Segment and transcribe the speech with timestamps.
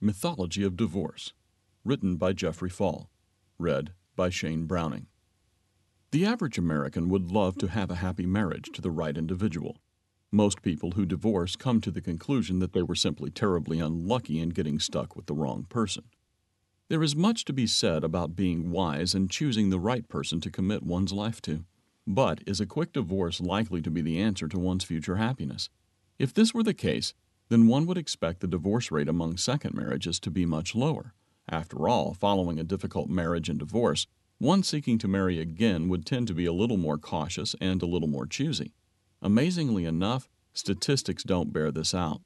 [0.00, 1.32] Mythology of Divorce,
[1.84, 3.10] written by Jeffrey Fall,
[3.58, 5.08] read by Shane Browning.
[6.12, 9.78] The average American would love to have a happy marriage to the right individual.
[10.30, 14.50] Most people who divorce come to the conclusion that they were simply terribly unlucky in
[14.50, 16.04] getting stuck with the wrong person.
[16.88, 20.50] There is much to be said about being wise and choosing the right person to
[20.50, 21.64] commit one's life to.
[22.06, 25.70] But is a quick divorce likely to be the answer to one's future happiness?
[26.20, 27.14] If this were the case,
[27.48, 31.14] then one would expect the divorce rate among second marriages to be much lower.
[31.48, 34.06] After all, following a difficult marriage and divorce,
[34.38, 37.86] one seeking to marry again would tend to be a little more cautious and a
[37.86, 38.74] little more choosy.
[39.22, 42.20] Amazingly enough, statistics don't bear this out.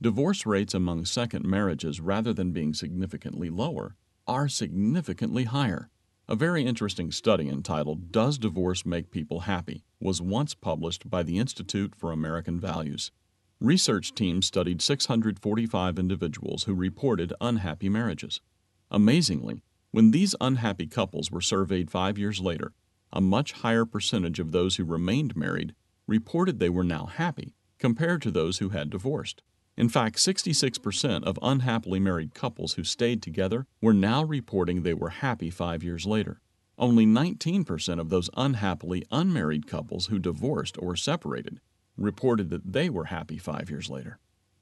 [0.00, 3.96] Divorce rates among second marriages, rather than being significantly lower,
[4.26, 5.88] are significantly higher.
[6.28, 11.38] A very interesting study entitled Does Divorce Make People Happy was once published by the
[11.38, 13.10] Institute for American Values.
[13.60, 18.42] Research teams studied 645 individuals who reported unhappy marriages.
[18.90, 22.74] Amazingly, when these unhappy couples were surveyed five years later,
[23.14, 25.74] a much higher percentage of those who remained married
[26.06, 29.42] reported they were now happy compared to those who had divorced.
[29.74, 35.08] In fact, 66% of unhappily married couples who stayed together were now reporting they were
[35.08, 36.42] happy five years later.
[36.78, 41.58] Only 19% of those unhappily unmarried couples who divorced or separated
[41.96, 44.18] reported that they were happy five years later.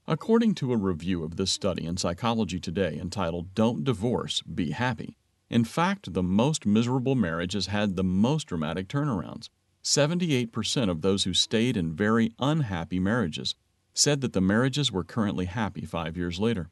[0.07, 5.17] According to a review of this study in Psychology Today entitled Don't Divorce, Be Happy,
[5.51, 9.49] in fact, the most miserable marriages had the most dramatic turnarounds.
[9.83, 13.55] 78% of those who stayed in very unhappy marriages
[13.93, 16.71] said that the marriages were currently happy five years later.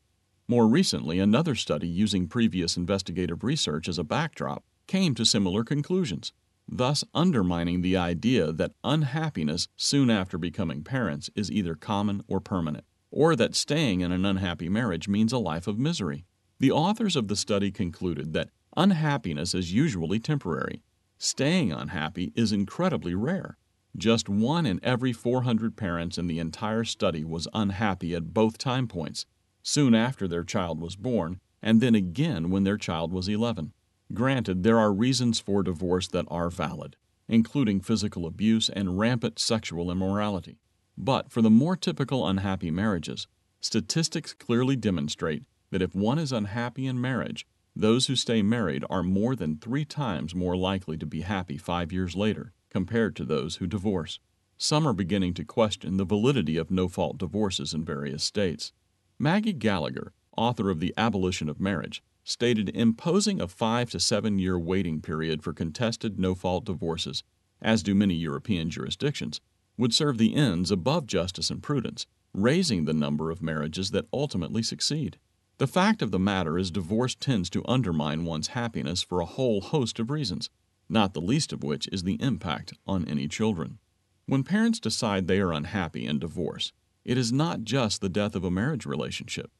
[0.49, 6.33] More recently, another study using previous investigative research as a backdrop came to similar conclusions
[6.69, 12.85] thus undermining the idea that unhappiness soon after becoming parents is either common or permanent,
[13.11, 16.25] or that staying in an unhappy marriage means a life of misery.
[16.59, 20.83] The authors of the study concluded that unhappiness is usually temporary.
[21.19, 23.59] Staying unhappy is incredibly rare.
[23.97, 28.89] Just one in every 400 parents in the entire study was unhappy at both time
[28.89, 29.27] points,
[29.63, 33.73] soon after their child was born, and then again when their child was 11.
[34.15, 36.97] Granted, there are reasons for divorce that are valid,
[37.29, 40.59] including physical abuse and rampant sexual immorality.
[40.99, 43.27] But for the more typical unhappy marriages,
[43.61, 49.03] statistics clearly demonstrate that if one is unhappy in marriage, those who stay married are
[49.03, 53.57] more than three times more likely to be happy five years later compared to those
[53.57, 54.19] who divorce.
[54.59, 58.73] Some are beginning to question the validity of no fault divorces in various states.
[59.19, 64.59] Maggie Gallagher, author of The Abolition of Marriage, stated imposing a five to seven year
[64.59, 67.25] waiting period for contested no fault divorces,
[67.61, 69.41] as do many European jurisdictions,
[69.77, 74.63] would serve the ends above justice and prudence, raising the number of marriages that ultimately
[74.63, 75.19] succeed.
[75.59, 79.61] The fact of the matter is, divorce tends to undermine one's happiness for a whole
[79.61, 80.51] host of reasons,
[80.89, 83.79] not the least of which is the impact on any children.
[84.27, 86.73] When parents decide they are unhappy in divorce,
[87.05, 89.51] it is not just the death of a marriage relationship.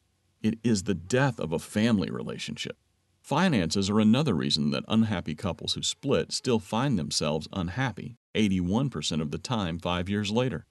[0.43, 2.77] It is the death of a family relationship.
[3.21, 9.31] Finances are another reason that unhappy couples who split still find themselves unhappy 81% of
[9.31, 10.65] the time five years later.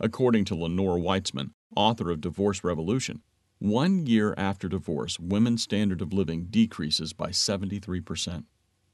[0.00, 3.20] According to Lenore Weitzman, author of Divorce Revolution,
[3.58, 8.44] one year after divorce, women's standard of living decreases by 73%.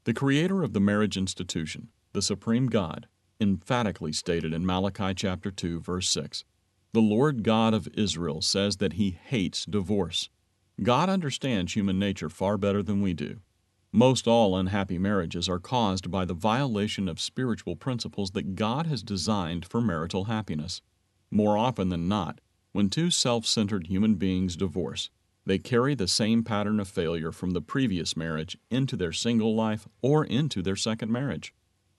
[0.03, 3.07] The creator of the marriage institution, the supreme God,
[3.39, 6.43] emphatically stated in Malachi chapter 2 verse 6
[6.95, 10.29] the Lord God of Israel says that he hates divorce.
[10.81, 13.41] God understands human nature far better than we do.
[13.91, 19.03] Most all unhappy marriages are caused by the violation of spiritual principles that God has
[19.03, 20.81] designed for marital happiness.
[21.29, 22.39] More often than not,
[22.71, 25.09] when two self centered human beings divorce,
[25.45, 29.85] they carry the same pattern of failure from the previous marriage into their single life
[30.01, 31.53] or into their second marriage.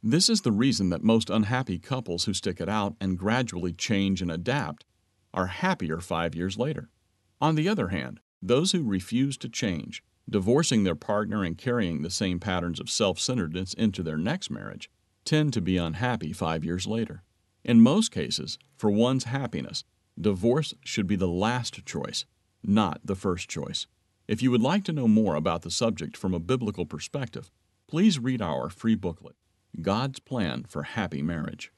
[0.09, 4.23] This is the reason that most unhappy couples who stick it out and gradually change
[4.23, 4.85] and adapt
[5.35, 6.91] are happier five years later.
[7.41, 12.11] On the other hand, those who refuse to change, divorcing their partner and carrying the
[12.11, 14.89] same patterns of self centeredness into their next marriage,
[15.25, 17.25] tend to be unhappy five years later.
[17.65, 19.83] In most cases, for one's happiness,
[20.17, 22.27] divorce should be the last choice,
[22.63, 23.89] not the first choice.
[24.29, 27.51] If you would like to know more about the subject from a biblical perspective,
[27.89, 29.35] please read our free booklet.
[29.81, 31.73] God's Plan for Happy Marriage.